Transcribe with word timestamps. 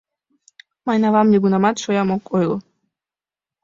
Мыйын 0.85 1.03
авам 1.07 1.27
нигунамат 1.31 1.75
шоям 1.83 2.09
ок 2.15 2.23
ойло!.. 2.37 2.57